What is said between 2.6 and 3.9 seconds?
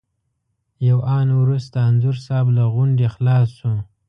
غونډې خلاص شو.